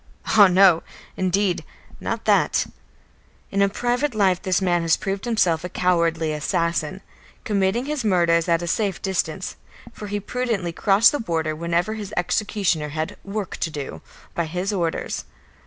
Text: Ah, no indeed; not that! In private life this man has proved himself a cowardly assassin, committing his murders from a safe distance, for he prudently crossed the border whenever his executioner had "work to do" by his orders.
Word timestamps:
Ah, 0.25 0.47
no 0.47 0.81
indeed; 1.15 1.63
not 1.99 2.25
that! 2.25 2.65
In 3.51 3.69
private 3.69 4.15
life 4.15 4.41
this 4.41 4.59
man 4.59 4.81
has 4.81 4.97
proved 4.97 5.25
himself 5.25 5.63
a 5.63 5.69
cowardly 5.69 6.33
assassin, 6.33 7.01
committing 7.43 7.85
his 7.85 8.03
murders 8.03 8.45
from 8.45 8.55
a 8.63 8.67
safe 8.67 8.99
distance, 8.99 9.57
for 9.93 10.07
he 10.07 10.19
prudently 10.19 10.71
crossed 10.71 11.11
the 11.11 11.19
border 11.19 11.55
whenever 11.55 11.93
his 11.93 12.15
executioner 12.17 12.89
had 12.89 13.15
"work 13.23 13.57
to 13.57 13.69
do" 13.69 14.01
by 14.33 14.45
his 14.45 14.73
orders. 14.73 15.25